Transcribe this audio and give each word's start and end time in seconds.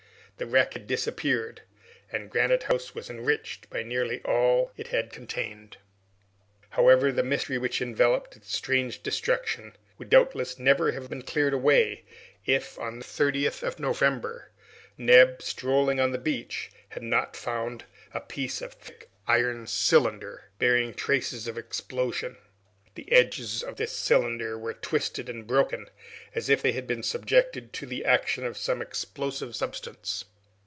The 0.37 0.47
wreck 0.47 0.73
had 0.73 0.87
disappeared, 0.87 1.61
and 2.11 2.27
Granite 2.27 2.63
House 2.63 2.95
was 2.95 3.11
enriched 3.11 3.69
by 3.69 3.83
nearly 3.83 4.23
all 4.23 4.71
it 4.75 4.87
had 4.87 5.13
contained. 5.13 5.77
However, 6.71 7.11
the 7.11 7.21
mystery 7.21 7.59
which 7.59 7.79
enveloped 7.79 8.35
its 8.35 8.51
strange 8.51 9.03
destruction 9.03 9.75
would 9.99 10.09
doubtless 10.09 10.57
never 10.57 10.93
have 10.93 11.11
been 11.11 11.21
cleared 11.21 11.53
away 11.53 12.05
if, 12.43 12.79
on 12.79 12.97
the 12.97 13.05
30th 13.05 13.61
of 13.61 13.79
November, 13.79 14.49
Neb, 14.97 15.43
strolling 15.43 15.99
on 15.99 16.09
the 16.11 16.17
beach, 16.17 16.71
had 16.89 17.03
not 17.03 17.35
found 17.37 17.83
a 18.11 18.19
piece 18.19 18.63
of 18.63 18.71
a 18.71 18.75
thick 18.77 19.09
iron 19.27 19.67
cylinder, 19.67 20.45
bearing 20.57 20.95
traces 20.95 21.47
of 21.47 21.55
explosion. 21.55 22.35
The 22.95 23.11
edges 23.13 23.61
of 23.61 23.75
this 23.75 23.91
cylinder 23.95 24.57
were 24.57 24.73
twisted 24.73 25.29
and 25.29 25.45
broken, 25.45 25.87
as 26.33 26.49
if 26.49 26.63
they 26.63 26.71
had 26.71 26.87
been 26.87 27.03
subjected 27.03 27.73
to 27.73 27.85
the 27.85 28.03
action 28.03 28.43
of 28.43 28.57
some 28.57 28.81
explosive 28.81 29.55
substance. 29.55 30.25